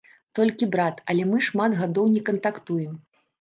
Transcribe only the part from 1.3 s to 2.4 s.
мы шмат гадоў не